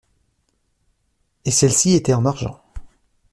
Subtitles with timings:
[1.45, 2.59] Et celle-ci était en argent.